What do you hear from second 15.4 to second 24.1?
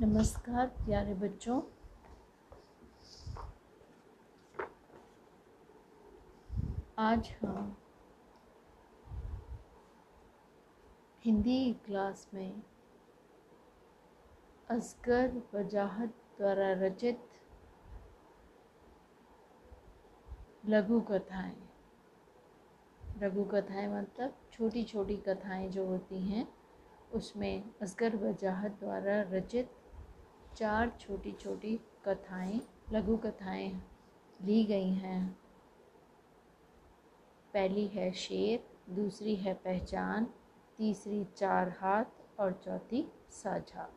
वजाहत द्वारा रचित लघु कथाएँ। लघु कथाएँ